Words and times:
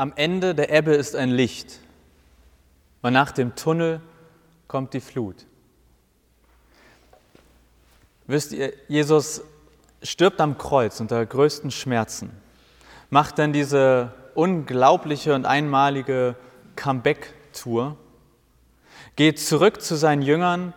Am 0.00 0.14
Ende 0.16 0.54
der 0.54 0.72
Ebbe 0.72 0.94
ist 0.94 1.14
ein 1.14 1.28
Licht 1.28 1.78
und 3.02 3.12
nach 3.12 3.32
dem 3.32 3.54
Tunnel 3.54 4.00
kommt 4.66 4.94
die 4.94 5.00
Flut. 5.02 5.44
Wisst 8.26 8.52
ihr, 8.52 8.72
Jesus 8.88 9.42
stirbt 10.02 10.40
am 10.40 10.56
Kreuz 10.56 11.00
unter 11.00 11.26
größten 11.26 11.70
Schmerzen, 11.70 12.30
macht 13.10 13.38
dann 13.38 13.52
diese 13.52 14.14
unglaubliche 14.34 15.34
und 15.34 15.44
einmalige 15.44 16.34
Comeback-Tour, 16.76 17.98
geht 19.16 19.38
zurück 19.38 19.82
zu 19.82 19.96
seinen 19.96 20.22
Jüngern, 20.22 20.72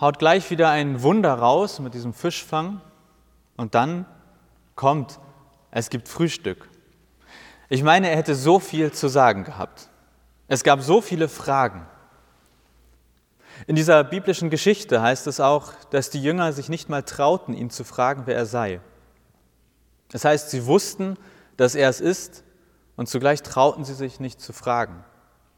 haut 0.00 0.18
gleich 0.18 0.50
wieder 0.50 0.70
ein 0.70 1.02
Wunder 1.02 1.34
raus 1.34 1.80
mit 1.80 1.92
diesem 1.92 2.14
Fischfang 2.14 2.80
und 3.58 3.74
dann 3.74 4.06
kommt, 4.74 5.20
es 5.70 5.90
gibt 5.90 6.08
Frühstück. 6.08 6.66
Ich 7.68 7.82
meine, 7.82 8.08
er 8.08 8.16
hätte 8.16 8.34
so 8.34 8.58
viel 8.58 8.92
zu 8.92 9.08
sagen 9.08 9.44
gehabt. 9.44 9.88
Es 10.46 10.64
gab 10.64 10.80
so 10.80 11.00
viele 11.00 11.28
Fragen. 11.28 11.86
In 13.66 13.76
dieser 13.76 14.04
biblischen 14.04 14.50
Geschichte 14.50 15.02
heißt 15.02 15.26
es 15.26 15.40
auch, 15.40 15.72
dass 15.90 16.10
die 16.10 16.22
Jünger 16.22 16.52
sich 16.52 16.68
nicht 16.68 16.88
mal 16.88 17.02
trauten, 17.02 17.54
ihn 17.54 17.70
zu 17.70 17.84
fragen, 17.84 18.22
wer 18.26 18.36
er 18.36 18.46
sei. 18.46 18.80
Das 20.10 20.24
heißt, 20.24 20.50
sie 20.50 20.64
wussten, 20.66 21.16
dass 21.56 21.74
er 21.74 21.88
es 21.88 22.00
ist, 22.00 22.44
und 22.96 23.08
zugleich 23.08 23.42
trauten 23.42 23.84
sie 23.84 23.94
sich 23.94 24.18
nicht 24.18 24.40
zu 24.40 24.52
fragen. 24.52 25.04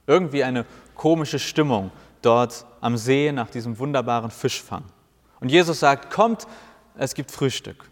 Irgendwie 0.06 0.44
eine 0.44 0.66
komische 0.94 1.38
Stimmung 1.38 1.90
dort 2.20 2.66
am 2.80 2.96
See 2.96 3.32
nach 3.32 3.48
diesem 3.48 3.78
wunderbaren 3.78 4.30
Fischfang. 4.30 4.84
Und 5.40 5.50
Jesus 5.50 5.80
sagt, 5.80 6.10
kommt, 6.10 6.46
es 6.96 7.14
gibt 7.14 7.30
Frühstück. 7.30 7.88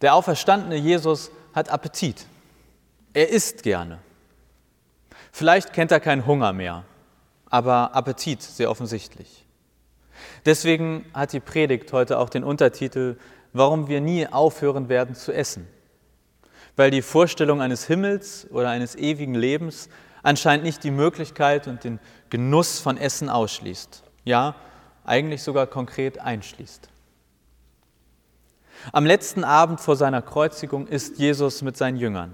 Der 0.00 0.14
auferstandene 0.14 0.76
Jesus 0.76 1.30
hat 1.56 1.70
Appetit. 1.70 2.24
Er 3.12 3.30
isst 3.30 3.64
gerne. 3.64 3.98
Vielleicht 5.32 5.72
kennt 5.72 5.90
er 5.90 5.98
keinen 5.98 6.24
Hunger 6.24 6.52
mehr, 6.52 6.84
aber 7.50 7.96
Appetit 7.96 8.42
sehr 8.42 8.70
offensichtlich. 8.70 9.44
Deswegen 10.44 11.04
hat 11.12 11.32
die 11.32 11.40
Predigt 11.40 11.92
heute 11.92 12.20
auch 12.20 12.30
den 12.30 12.44
Untertitel, 12.44 13.16
warum 13.52 13.88
wir 13.88 14.00
nie 14.00 14.28
aufhören 14.28 14.88
werden 14.88 15.16
zu 15.16 15.32
essen 15.32 15.66
weil 16.76 16.90
die 16.90 17.02
Vorstellung 17.02 17.60
eines 17.60 17.86
Himmels 17.86 18.46
oder 18.50 18.68
eines 18.68 18.94
ewigen 18.94 19.34
Lebens 19.34 19.88
anscheinend 20.22 20.64
nicht 20.64 20.84
die 20.84 20.90
Möglichkeit 20.90 21.66
und 21.66 21.82
den 21.84 21.98
Genuss 22.30 22.78
von 22.78 22.98
Essen 22.98 23.30
ausschließt. 23.30 24.02
Ja, 24.24 24.54
eigentlich 25.04 25.42
sogar 25.42 25.66
konkret 25.66 26.18
einschließt. 26.18 26.88
Am 28.92 29.06
letzten 29.06 29.44
Abend 29.44 29.80
vor 29.80 29.96
seiner 29.96 30.22
Kreuzigung 30.22 30.86
ist 30.86 31.18
Jesus 31.18 31.62
mit 31.62 31.76
seinen 31.76 31.96
Jüngern. 31.96 32.32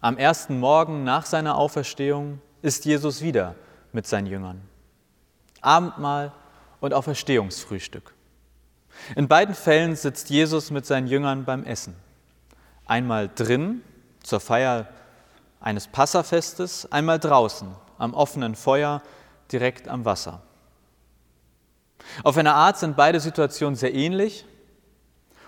Am 0.00 0.18
ersten 0.18 0.60
Morgen 0.60 1.04
nach 1.04 1.26
seiner 1.26 1.56
Auferstehung 1.56 2.40
ist 2.62 2.84
Jesus 2.84 3.22
wieder 3.22 3.54
mit 3.92 4.06
seinen 4.06 4.26
Jüngern. 4.26 4.60
Abendmahl 5.60 6.32
und 6.80 6.94
Auferstehungsfrühstück. 6.94 8.14
In 9.14 9.28
beiden 9.28 9.54
Fällen 9.54 9.96
sitzt 9.96 10.30
Jesus 10.30 10.70
mit 10.70 10.86
seinen 10.86 11.06
Jüngern 11.06 11.44
beim 11.44 11.64
Essen. 11.64 11.94
Einmal 12.86 13.30
drin 13.34 13.82
zur 14.22 14.40
Feier 14.40 14.86
eines 15.60 15.88
Passafestes, 15.88 16.90
einmal 16.92 17.18
draußen 17.18 17.68
am 17.98 18.14
offenen 18.14 18.54
Feuer 18.54 19.02
direkt 19.50 19.88
am 19.88 20.04
Wasser. 20.04 20.42
Auf 22.22 22.36
eine 22.36 22.54
Art 22.54 22.78
sind 22.78 22.96
beide 22.96 23.20
Situationen 23.20 23.74
sehr 23.74 23.94
ähnlich 23.94 24.44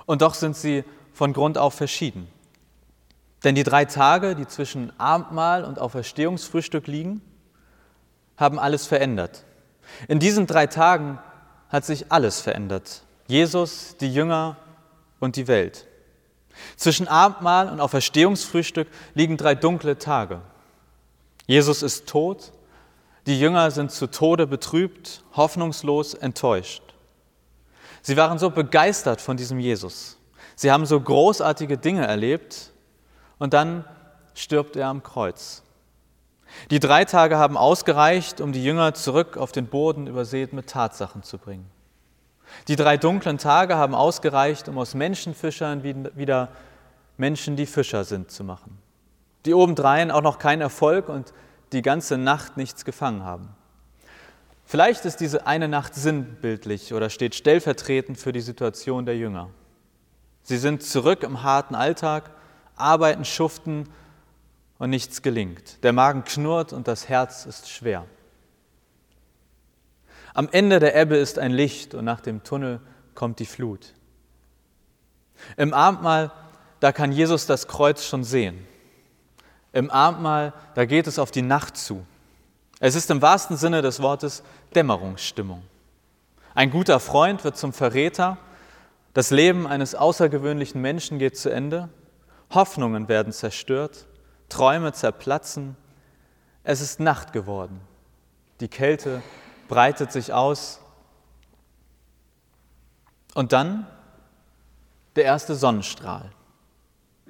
und 0.09 0.23
doch 0.23 0.33
sind 0.33 0.57
sie 0.57 0.85
von 1.13 1.35
Grund 1.35 1.59
auf 1.59 1.75
verschieden. 1.75 2.29
Denn 3.45 3.55
die 3.55 3.63
drei 3.63 3.85
Tage, 3.85 4.35
die 4.35 4.47
zwischen 4.47 4.91
Abendmahl 4.99 5.65
und 5.65 5.79
Auferstehungsfrühstück 5.79 6.87
liegen, 6.87 7.21
haben 8.39 8.59
alles 8.59 8.87
verändert. 8.87 9.45
In 10.09 10.19
diesen 10.19 10.47
drei 10.47 10.67
Tagen 10.67 11.19
hat 11.69 11.85
sich 11.85 12.11
alles 12.11 12.41
verändert. 12.41 13.03
Jesus, 13.27 13.99
die 14.01 14.13
Jünger 14.13 14.57
und 15.21 15.37
die 15.37 15.47
Welt. 15.47 15.87
Zwischen 16.77 17.07
Abendmahl 17.07 17.69
und 17.69 17.79
Auferstehungsfrühstück 17.79 18.89
liegen 19.13 19.37
drei 19.37 19.55
dunkle 19.55 19.99
Tage. 19.99 20.41
Jesus 21.47 21.83
ist 21.83 22.09
tot, 22.09 22.53
die 23.27 23.39
Jünger 23.39 23.71
sind 23.71 23.93
zu 23.93 24.07
Tode 24.07 24.47
betrübt, 24.47 25.23
hoffnungslos 25.35 26.15
enttäuscht. 26.15 26.83
Sie 28.03 28.17
waren 28.17 28.39
so 28.39 28.51
begeistert 28.51 29.21
von 29.21 29.37
diesem 29.37 29.59
Jesus. 29.59 30.19
Sie 30.57 30.71
haben 30.71 30.87
so 30.87 31.01
großartige 31.01 31.79
Dinge 31.79 32.07
erlebt 32.07 32.73
und 33.39 33.55
dann 33.55 33.85
stirbt 34.35 34.77
er 34.77 34.89
am 34.89 35.03
Kreuz. 35.03 35.63
Die 36.71 36.81
drei 36.81 37.05
Tage 37.05 37.39
haben 37.39 37.57
ausgereicht, 37.57 38.41
um 38.41 38.53
die 38.53 38.65
Jünger 38.65 38.95
zurück 38.95 39.37
auf 39.37 39.53
den 39.53 39.67
Boden 39.67 40.07
übersät 40.07 40.53
mit 40.53 40.69
Tatsachen 40.69 41.23
zu 41.23 41.39
bringen. 41.39 41.69
Die 42.67 42.77
drei 42.77 42.97
dunklen 42.97 43.39
Tage 43.39 43.77
haben 43.77 43.95
ausgereicht, 43.95 44.69
um 44.69 44.79
aus 44.79 44.95
Menschenfischern 44.95 45.83
wieder 45.83 46.49
Menschen, 47.17 47.57
die 47.57 47.67
Fischer 47.67 48.05
sind, 48.05 48.31
zu 48.31 48.45
machen. 48.45 48.79
Die 49.45 49.55
obendrein 49.55 50.11
auch 50.11 50.23
noch 50.23 50.39
keinen 50.39 50.63
Erfolg 50.63 51.09
und 51.09 51.33
die 51.73 51.83
ganze 51.83 52.17
Nacht 52.17 52.57
nichts 52.57 52.85
gefangen 52.85 53.25
haben. 53.25 53.51
Vielleicht 54.69 55.06
ist 55.06 55.21
diese 55.21 55.47
eine 55.47 55.67
Nacht 55.67 55.95
sinnbildlich 55.95 56.93
oder 56.93 57.09
steht 57.09 57.34
stellvertretend 57.34 58.19
für 58.19 58.33
die 58.33 58.43
Situation 58.43 59.06
der 59.06 59.17
Jünger. 59.17 59.49
Sie 60.43 60.59
sind 60.59 60.83
zurück 60.83 61.23
im 61.23 61.43
harten 61.43 61.75
Alltag, 61.75 62.31
arbeiten, 62.77 63.25
schuften 63.25 63.89
und 64.77 64.91
nichts 64.91 65.23
gelingt. 65.23 65.83
Der 65.84 65.95
Magen 65.95 66.23
knurrt 66.25 66.75
und 66.75 66.87
das 66.87 67.09
Herz 67.09 67.47
ist 67.47 67.71
schwer. 67.71 68.05
Am 70.34 70.51
Ende 70.53 70.81
der 70.81 70.95
Ebbe 70.95 71.17
ist 71.17 71.39
ein 71.39 71.53
Licht 71.53 71.95
und 71.95 72.05
nach 72.05 72.21
dem 72.21 72.45
Tunnel 72.45 72.83
kommt 73.15 73.39
die 73.39 73.47
Flut. 73.47 73.95
Im 75.56 75.73
Abendmahl, 75.73 76.31
da 76.81 76.93
kann 76.93 77.11
Jesus 77.11 77.47
das 77.47 77.69
Kreuz 77.69 78.05
schon 78.05 78.23
sehen. 78.23 78.67
Im 79.73 79.89
Abendmahl, 79.89 80.53
da 80.75 80.85
geht 80.85 81.06
es 81.06 81.19
auf 81.19 81.31
die 81.31 81.41
Nacht 81.41 81.79
zu. 81.79 82.05
Es 82.81 82.94
ist 82.94 83.11
im 83.11 83.22
wahrsten 83.22 83.56
Sinne 83.56 83.83
des 83.83 84.00
Wortes 84.00 84.43
Dämmerungsstimmung. 84.75 85.62
Ein 86.55 86.71
guter 86.71 87.00
Freund 87.00 87.44
wird 87.44 87.56
zum 87.56 87.72
Verräter, 87.72 88.39
das 89.15 89.31
Leben 89.31 89.66
eines 89.66 89.94
außergewöhnlichen 89.94 90.81
Menschen 90.81 91.19
geht 91.19 91.37
zu 91.37 91.50
Ende, 91.50 91.88
Hoffnungen 92.50 93.09
werden 93.09 93.33
zerstört, 93.33 94.06
Träume 94.49 94.93
zerplatzen. 94.93 95.77
Es 96.62 96.81
ist 96.81 97.00
Nacht 97.00 97.33
geworden. 97.33 97.81
Die 98.61 98.69
Kälte 98.69 99.22
breitet 99.69 100.12
sich 100.12 100.33
aus. 100.33 100.81
Und 103.34 103.53
dann 103.53 103.87
der 105.17 105.25
erste 105.25 105.55
Sonnenstrahl. 105.55 106.31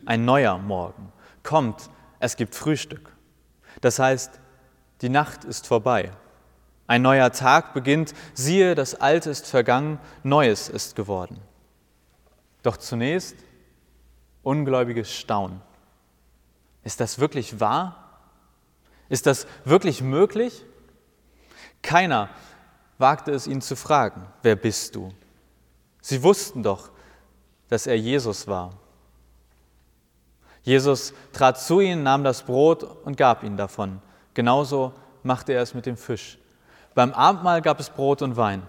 Ein 0.06 0.24
neuer 0.24 0.58
Morgen 0.58 1.12
kommt, 1.42 1.90
es 2.20 2.36
gibt 2.36 2.54
Frühstück. 2.54 3.12
Das 3.80 3.98
heißt, 3.98 4.40
die 5.00 5.08
Nacht 5.08 5.44
ist 5.44 5.66
vorbei. 5.66 6.12
Ein 6.86 7.02
neuer 7.02 7.30
Tag 7.32 7.74
beginnt, 7.74 8.14
siehe, 8.34 8.74
das 8.74 8.94
Alte 8.94 9.30
ist 9.30 9.46
vergangen, 9.46 10.00
Neues 10.22 10.68
ist 10.68 10.96
geworden. 10.96 11.38
Doch 12.62 12.76
zunächst 12.76 13.36
ungläubiges 14.42 15.12
Staunen. 15.12 15.60
Ist 16.84 17.00
das 17.00 17.18
wirklich 17.18 17.60
wahr? 17.60 18.20
Ist 19.08 19.26
das 19.26 19.46
wirklich 19.64 20.00
möglich? 20.02 20.64
Keiner 21.82 22.30
wagte 22.96 23.32
es 23.32 23.46
ihn 23.46 23.60
zu 23.60 23.76
fragen, 23.76 24.26
wer 24.42 24.56
bist 24.56 24.94
du? 24.94 25.12
Sie 26.00 26.22
wussten 26.22 26.62
doch, 26.62 26.90
dass 27.68 27.86
er 27.86 27.98
Jesus 27.98 28.46
war. 28.46 28.72
Jesus 30.62 31.14
trat 31.32 31.60
zu 31.60 31.80
ihnen, 31.80 32.02
nahm 32.02 32.24
das 32.24 32.42
Brot 32.42 32.82
und 32.82 33.16
gab 33.16 33.42
ihnen 33.42 33.56
davon. 33.56 34.02
Genauso 34.38 34.92
machte 35.24 35.52
er 35.52 35.62
es 35.62 35.74
mit 35.74 35.84
dem 35.84 35.96
Fisch. 35.96 36.38
Beim 36.94 37.12
Abendmahl 37.12 37.60
gab 37.60 37.80
es 37.80 37.90
Brot 37.90 38.22
und 38.22 38.36
Wein. 38.36 38.62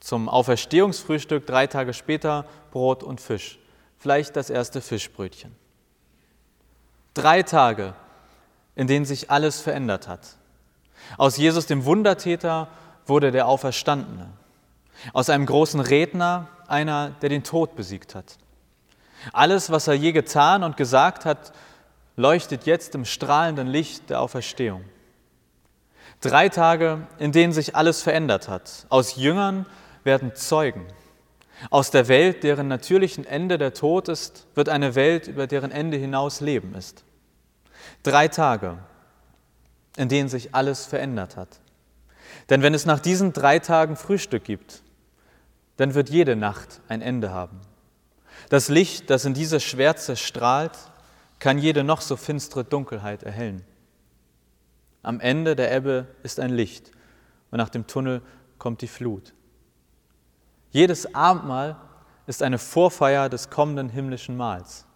Zum 0.00 0.28
Auferstehungsfrühstück 0.28 1.46
drei 1.46 1.66
Tage 1.66 1.94
später 1.94 2.44
Brot 2.72 3.02
und 3.02 3.18
Fisch. 3.18 3.58
Vielleicht 3.96 4.36
das 4.36 4.50
erste 4.50 4.82
Fischbrötchen. 4.82 5.56
Drei 7.14 7.42
Tage, 7.42 7.94
in 8.74 8.86
denen 8.86 9.06
sich 9.06 9.30
alles 9.30 9.62
verändert 9.62 10.08
hat. 10.08 10.36
Aus 11.16 11.38
Jesus, 11.38 11.64
dem 11.64 11.86
Wundertäter, 11.86 12.68
wurde 13.06 13.30
der 13.30 13.48
Auferstandene. 13.48 14.28
Aus 15.14 15.30
einem 15.30 15.46
großen 15.46 15.80
Redner 15.80 16.48
einer, 16.68 17.12
der 17.22 17.30
den 17.30 17.44
Tod 17.44 17.76
besiegt 17.76 18.14
hat. 18.14 18.36
Alles, 19.32 19.70
was 19.70 19.88
er 19.88 19.94
je 19.94 20.12
getan 20.12 20.62
und 20.62 20.76
gesagt 20.76 21.24
hat, 21.24 21.54
leuchtet 22.16 22.66
jetzt 22.66 22.94
im 22.94 23.04
strahlenden 23.04 23.66
Licht 23.66 24.10
der 24.10 24.20
Auferstehung. 24.20 24.84
Drei 26.20 26.48
Tage, 26.48 27.06
in 27.18 27.32
denen 27.32 27.52
sich 27.52 27.74
alles 27.74 28.02
verändert 28.02 28.48
hat. 28.48 28.86
Aus 28.88 29.16
Jüngern 29.16 29.66
werden 30.04 30.34
Zeugen. 30.34 30.86
Aus 31.70 31.90
der 31.90 32.08
Welt, 32.08 32.42
deren 32.42 32.68
natürlichen 32.68 33.24
Ende 33.24 33.58
der 33.58 33.74
Tod 33.74 34.08
ist, 34.08 34.46
wird 34.54 34.68
eine 34.68 34.94
Welt, 34.94 35.28
über 35.28 35.46
deren 35.46 35.70
Ende 35.70 35.96
hinaus 35.96 36.40
Leben 36.40 36.74
ist. 36.74 37.04
Drei 38.02 38.28
Tage, 38.28 38.78
in 39.96 40.08
denen 40.08 40.28
sich 40.28 40.54
alles 40.54 40.86
verändert 40.86 41.36
hat. 41.36 41.60
Denn 42.50 42.62
wenn 42.62 42.74
es 42.74 42.86
nach 42.86 43.00
diesen 43.00 43.32
drei 43.32 43.58
Tagen 43.58 43.96
Frühstück 43.96 44.44
gibt, 44.44 44.82
dann 45.76 45.94
wird 45.94 46.10
jede 46.10 46.36
Nacht 46.36 46.80
ein 46.88 47.02
Ende 47.02 47.30
haben. 47.30 47.60
Das 48.48 48.68
Licht, 48.68 49.10
das 49.10 49.24
in 49.24 49.34
diese 49.34 49.60
Schwärze 49.60 50.16
strahlt, 50.16 50.76
kann 51.42 51.58
jede 51.58 51.82
noch 51.82 52.00
so 52.02 52.16
finstere 52.16 52.62
Dunkelheit 52.62 53.24
erhellen. 53.24 53.64
Am 55.02 55.18
Ende 55.18 55.56
der 55.56 55.74
Ebbe 55.74 56.06
ist 56.22 56.38
ein 56.38 56.50
Licht 56.50 56.92
und 57.50 57.58
nach 57.58 57.68
dem 57.68 57.88
Tunnel 57.88 58.22
kommt 58.58 58.80
die 58.80 58.86
Flut. 58.86 59.34
Jedes 60.70 61.16
Abendmahl 61.16 61.74
ist 62.28 62.44
eine 62.44 62.58
Vorfeier 62.58 63.28
des 63.28 63.50
kommenden 63.50 63.88
himmlischen 63.88 64.36
Mahls. 64.36 64.86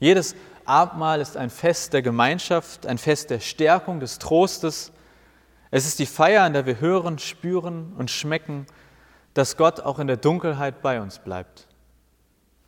Jedes 0.00 0.34
Abendmahl 0.64 1.20
ist 1.20 1.36
ein 1.36 1.50
Fest 1.50 1.92
der 1.92 2.02
Gemeinschaft, 2.02 2.84
ein 2.84 2.98
Fest 2.98 3.30
der 3.30 3.38
Stärkung, 3.38 4.00
des 4.00 4.18
Trostes. 4.18 4.90
Es 5.70 5.86
ist 5.86 6.00
die 6.00 6.06
Feier, 6.06 6.44
in 6.48 6.52
der 6.52 6.66
wir 6.66 6.80
hören, 6.80 7.20
spüren 7.20 7.92
und 7.96 8.10
schmecken, 8.10 8.66
dass 9.34 9.56
Gott 9.56 9.78
auch 9.78 10.00
in 10.00 10.08
der 10.08 10.16
Dunkelheit 10.16 10.82
bei 10.82 11.00
uns 11.00 11.20
bleibt. 11.20 11.68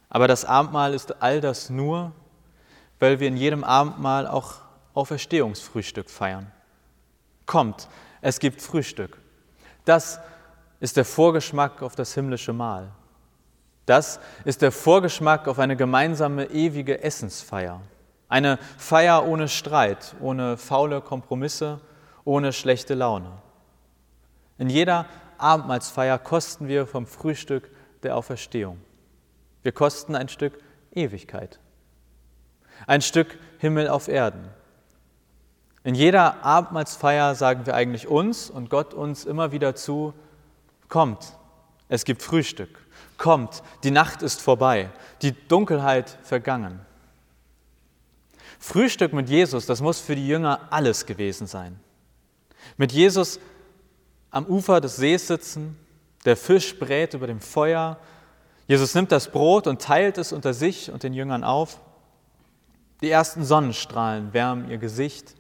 Aber 0.09 0.29
das 0.29 0.45
Abendmahl 0.45 0.95
ist 0.95 1.21
all 1.21 1.41
das 1.41 1.69
nur, 1.69 2.13
weil 2.99 3.21
wir 3.21 3.29
in 3.29 3.37
jedem 3.37 3.65
Abendmahl 3.65 4.27
auch 4.27 4.57
Auferstehungsfrühstück 4.95 6.11
feiern. 6.11 6.51
Kommt, 7.47 7.89
es 8.21 8.41
gibt 8.41 8.61
Frühstück. 8.61 9.19
Das 9.85 10.21
ist 10.81 10.97
der 10.97 11.05
Vorgeschmack 11.05 11.83
auf 11.83 11.95
das 11.95 12.15
himmlische 12.15 12.53
Mahl. 12.53 12.91
Das 13.87 14.21
ist 14.45 14.61
der 14.61 14.73
Vorgeschmack 14.73 15.49
auf 15.49 15.59
eine 15.59 15.77
gemeinsame 15.77 16.47
ewige 16.47 17.03
Essensfeier. 17.03 17.81
Eine 18.29 18.59
Feier 18.77 19.27
ohne 19.27 19.49
Streit, 19.49 20.15
ohne 20.21 20.59
faule 20.59 21.01
Kompromisse, 21.01 21.81
ohne 22.25 22.53
schlechte 22.53 22.95
Laune. 22.95 23.33
In 24.59 24.69
jeder 24.69 25.07
Abendmahlsfeier 25.39 26.19
kosten 26.19 26.69
wir 26.69 26.87
vom 26.87 27.07
Frühstück 27.07 27.71
der 28.03 28.17
Auferstehung. 28.17 28.79
Wir 29.63 29.73
kosten 29.73 30.15
ein 30.15 30.29
Stück 30.29 30.59
Ewigkeit, 30.93 31.59
ein 32.87 33.03
Stück 33.03 33.39
Himmel 33.59 33.89
auf 33.89 34.09
Erden. 34.09 34.49
In 35.85 35.95
jeder 35.95 36.45
Abendmahlsfeier 36.45 37.35
sagen 37.35 37.67
wir 37.67 37.75
eigentlich 37.75 38.09
uns 38.09 38.51
und 38.51 38.71
Gott 38.71 38.95
uns 38.95 39.25
immer 39.25 39.53
wieder 39.53 39.75
zu, 39.75 40.13
kommt, 40.89 41.37
es 41.89 42.05
gibt 42.05 42.23
Frühstück. 42.23 42.87
Kommt, 43.17 43.63
die 43.83 43.91
Nacht 43.91 44.23
ist 44.23 44.41
vorbei, 44.41 44.91
die 45.23 45.33
Dunkelheit 45.33 46.19
vergangen. 46.23 46.81
Frühstück 48.59 49.13
mit 49.13 49.29
Jesus, 49.29 49.67
das 49.67 49.81
muss 49.81 50.01
für 50.01 50.17
die 50.17 50.27
Jünger 50.27 50.61
alles 50.71 51.07
gewesen 51.07 51.47
sein. 51.47 51.79
Mit 52.77 52.93
Jesus 52.93 53.41
am 54.31 54.47
Ufer 54.47 54.81
des 54.81 54.97
Sees 54.97 55.27
sitzen, 55.27 55.79
der 56.25 56.37
Fisch 56.37 56.79
brät 56.79 57.15
über 57.15 57.27
dem 57.27 57.41
Feuer, 57.41 57.99
Jesus 58.67 58.95
nimmt 58.95 59.11
das 59.13 59.31
Brot 59.31 59.67
und 59.67 59.81
teilt 59.81 60.19
es 60.19 60.33
unter 60.33 60.53
sich 60.53 60.91
und 60.91 61.03
den 61.03 61.15
Jüngern 61.15 61.43
auf. 61.43 61.81
Die 63.01 63.11
ersten 63.11 63.45
Sonnenstrahlen 63.45 64.33
wärmen 64.33 64.71
ihr 64.71 64.79
Gesicht, 64.79 65.35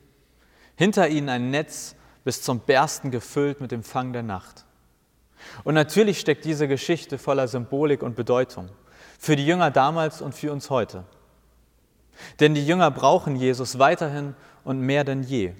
hinter 0.76 1.08
ihnen 1.08 1.28
ein 1.28 1.50
Netz 1.50 1.96
bis 2.24 2.42
zum 2.42 2.60
Bersten 2.60 3.10
gefüllt 3.10 3.60
mit 3.60 3.72
dem 3.72 3.82
Fang 3.82 4.12
der 4.12 4.22
Nacht. 4.22 4.64
Und 5.64 5.74
natürlich 5.74 6.20
steckt 6.20 6.44
diese 6.44 6.68
Geschichte 6.68 7.18
voller 7.18 7.48
Symbolik 7.48 8.02
und 8.02 8.16
Bedeutung 8.16 8.68
für 9.18 9.34
die 9.34 9.46
Jünger 9.46 9.70
damals 9.70 10.22
und 10.22 10.34
für 10.34 10.52
uns 10.52 10.70
heute. 10.70 11.04
Denn 12.40 12.54
die 12.54 12.66
Jünger 12.66 12.90
brauchen 12.90 13.36
Jesus 13.36 13.78
weiterhin 13.78 14.34
und 14.64 14.80
mehr 14.80 15.04
denn 15.04 15.22
je. 15.22 15.54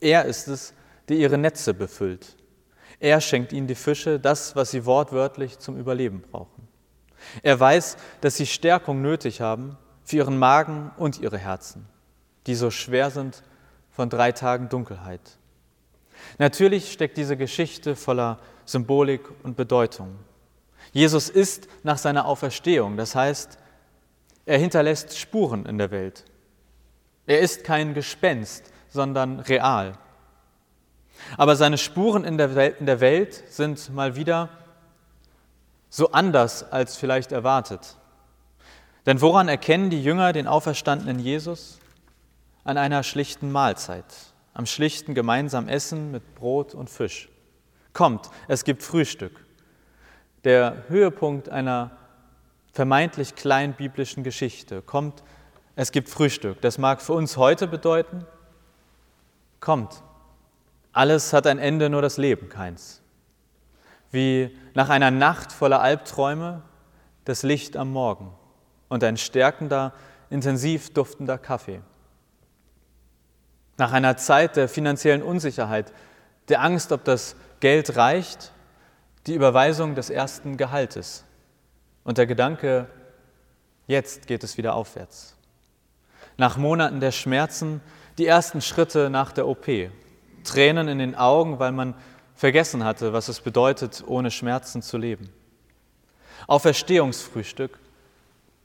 Er 0.00 0.24
ist 0.24 0.48
es, 0.48 0.74
der 1.08 1.16
ihre 1.16 1.38
Netze 1.38 1.74
befüllt. 1.74 2.36
Er 2.98 3.20
schenkt 3.20 3.52
ihnen 3.52 3.66
die 3.66 3.74
Fische, 3.74 4.20
das, 4.20 4.54
was 4.54 4.70
sie 4.70 4.84
wortwörtlich 4.86 5.58
zum 5.58 5.76
Überleben 5.76 6.22
brauchen. 6.22 6.68
Er 7.42 7.58
weiß, 7.58 7.96
dass 8.20 8.36
sie 8.36 8.46
Stärkung 8.46 9.02
nötig 9.02 9.40
haben 9.40 9.76
für 10.04 10.16
ihren 10.16 10.38
Magen 10.38 10.90
und 10.96 11.20
ihre 11.20 11.38
Herzen, 11.38 11.86
die 12.46 12.54
so 12.54 12.70
schwer 12.70 13.10
sind 13.10 13.42
von 13.90 14.10
drei 14.10 14.32
Tagen 14.32 14.68
Dunkelheit. 14.68 15.38
Natürlich 16.38 16.92
steckt 16.92 17.16
diese 17.16 17.36
Geschichte 17.36 17.96
voller 17.96 18.38
Symbolik 18.64 19.22
und 19.42 19.56
Bedeutung. 19.56 20.16
Jesus 20.92 21.28
ist 21.28 21.68
nach 21.82 21.98
seiner 21.98 22.26
Auferstehung, 22.26 22.96
das 22.96 23.14
heißt, 23.14 23.58
er 24.44 24.58
hinterlässt 24.58 25.16
Spuren 25.16 25.66
in 25.66 25.78
der 25.78 25.90
Welt. 25.90 26.24
Er 27.26 27.40
ist 27.40 27.64
kein 27.64 27.94
Gespenst, 27.94 28.72
sondern 28.88 29.40
real. 29.40 29.92
Aber 31.36 31.56
seine 31.56 31.78
Spuren 31.78 32.24
in 32.24 32.36
der, 32.36 32.54
Welt, 32.54 32.80
in 32.80 32.86
der 32.86 33.00
Welt 33.00 33.44
sind 33.48 33.90
mal 33.94 34.16
wieder 34.16 34.48
so 35.88 36.10
anders 36.10 36.70
als 36.72 36.96
vielleicht 36.96 37.32
erwartet. 37.32 37.96
Denn 39.06 39.20
woran 39.20 39.48
erkennen 39.48 39.90
die 39.90 40.02
Jünger 40.02 40.32
den 40.32 40.46
auferstandenen 40.46 41.18
Jesus? 41.18 41.78
An 42.64 42.78
einer 42.78 43.02
schlichten 43.02 43.50
Mahlzeit, 43.50 44.04
am 44.54 44.66
schlichten 44.66 45.14
gemeinsamen 45.14 45.68
Essen 45.68 46.12
mit 46.12 46.36
Brot 46.36 46.74
und 46.74 46.88
Fisch. 46.88 47.28
Kommt, 47.92 48.30
es 48.46 48.62
gibt 48.64 48.82
Frühstück. 48.84 49.44
Der 50.44 50.84
Höhepunkt 50.88 51.48
einer 51.48 51.90
vermeintlich 52.72 53.34
kleinen 53.34 53.74
biblischen 53.74 54.22
Geschichte. 54.22 54.80
Kommt, 54.80 55.24
es 55.74 55.90
gibt 55.90 56.08
Frühstück. 56.08 56.60
Das 56.60 56.78
mag 56.78 57.02
für 57.02 57.14
uns 57.14 57.36
heute 57.36 57.66
bedeuten, 57.66 58.24
kommt, 59.58 60.02
alles 60.92 61.32
hat 61.32 61.46
ein 61.46 61.58
Ende, 61.58 61.88
nur 61.88 62.02
das 62.02 62.18
Leben 62.18 62.48
keins. 62.48 63.00
Wie 64.10 64.56
nach 64.74 64.90
einer 64.90 65.10
Nacht 65.10 65.52
voller 65.52 65.80
Albträume 65.80 66.62
das 67.24 67.42
Licht 67.42 67.76
am 67.76 67.90
Morgen 67.90 68.32
und 68.92 69.02
ein 69.02 69.16
stärkender, 69.16 69.94
intensiv 70.28 70.92
duftender 70.92 71.38
Kaffee. 71.38 71.80
Nach 73.78 73.92
einer 73.92 74.18
Zeit 74.18 74.56
der 74.56 74.68
finanziellen 74.68 75.22
Unsicherheit, 75.22 75.90
der 76.50 76.60
Angst, 76.60 76.92
ob 76.92 77.02
das 77.04 77.34
Geld 77.60 77.96
reicht, 77.96 78.52
die 79.26 79.34
Überweisung 79.34 79.94
des 79.94 80.10
ersten 80.10 80.58
Gehaltes 80.58 81.24
und 82.04 82.18
der 82.18 82.26
Gedanke, 82.26 82.86
jetzt 83.86 84.26
geht 84.26 84.44
es 84.44 84.58
wieder 84.58 84.74
aufwärts. 84.74 85.36
Nach 86.36 86.58
Monaten 86.58 87.00
der 87.00 87.12
Schmerzen 87.12 87.80
die 88.18 88.26
ersten 88.26 88.60
Schritte 88.60 89.08
nach 89.08 89.32
der 89.32 89.48
OP, 89.48 89.66
Tränen 90.44 90.88
in 90.88 90.98
den 90.98 91.14
Augen, 91.14 91.58
weil 91.58 91.72
man 91.72 91.94
vergessen 92.34 92.84
hatte, 92.84 93.14
was 93.14 93.28
es 93.28 93.40
bedeutet, 93.40 94.04
ohne 94.06 94.30
Schmerzen 94.30 94.82
zu 94.82 94.98
leben. 94.98 95.32
Auferstehungsfrühstück, 96.46 97.78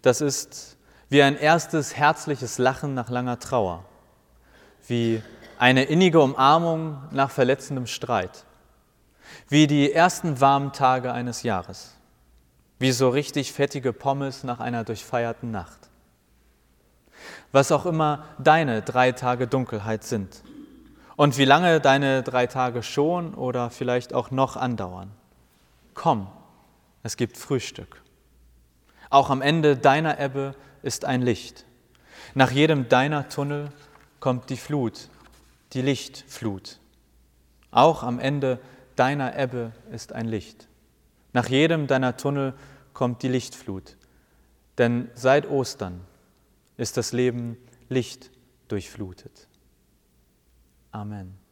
das 0.01 0.21
ist 0.21 0.77
wie 1.09 1.21
ein 1.21 1.37
erstes 1.37 1.95
herzliches 1.95 2.57
Lachen 2.57 2.93
nach 2.93 3.09
langer 3.09 3.39
Trauer, 3.39 3.85
wie 4.87 5.21
eine 5.57 5.83
innige 5.83 6.21
Umarmung 6.21 7.01
nach 7.11 7.31
verletzendem 7.31 7.87
Streit, 7.87 8.45
wie 9.49 9.67
die 9.67 9.91
ersten 9.91 10.39
warmen 10.41 10.73
Tage 10.73 11.11
eines 11.11 11.43
Jahres, 11.43 11.95
wie 12.79 12.91
so 12.91 13.09
richtig 13.09 13.53
fettige 13.53 13.93
Pommes 13.93 14.43
nach 14.43 14.59
einer 14.59 14.83
durchfeierten 14.83 15.51
Nacht. 15.51 15.79
Was 17.51 17.71
auch 17.71 17.85
immer 17.85 18.25
deine 18.37 18.81
drei 18.81 19.11
Tage 19.11 19.47
Dunkelheit 19.47 20.03
sind 20.03 20.43
und 21.15 21.37
wie 21.37 21.45
lange 21.45 21.81
deine 21.81 22.21
drei 22.21 22.45
Tage 22.45 22.83
schon 22.83 23.33
oder 23.33 23.71
vielleicht 23.71 24.13
auch 24.13 24.29
noch 24.29 24.55
andauern. 24.55 25.11
Komm, 25.93 26.27
es 27.01 27.17
gibt 27.17 27.37
Frühstück. 27.37 28.03
Auch 29.09 29.29
am 29.29 29.41
Ende 29.41 29.77
deiner 29.77 30.19
Ebbe 30.19 30.55
ist 30.83 31.05
ein 31.05 31.21
Licht. 31.21 31.65
Nach 32.33 32.51
jedem 32.51 32.89
deiner 32.89 33.29
Tunnel 33.29 33.69
kommt 34.19 34.49
die 34.49 34.57
Flut, 34.57 35.09
die 35.73 35.81
Lichtflut. 35.81 36.79
Auch 37.71 38.03
am 38.03 38.19
Ende 38.19 38.59
deiner 38.95 39.37
Ebbe 39.37 39.71
ist 39.91 40.13
ein 40.13 40.27
Licht. 40.27 40.67
Nach 41.33 41.47
jedem 41.47 41.87
deiner 41.87 42.17
Tunnel 42.17 42.53
kommt 42.93 43.23
die 43.23 43.27
Lichtflut. 43.27 43.95
Denn 44.77 45.09
seit 45.13 45.49
Ostern 45.49 46.01
ist 46.77 46.97
das 46.97 47.11
Leben 47.13 47.57
Licht 47.89 48.31
durchflutet. 48.67 49.47
Amen. 50.91 51.46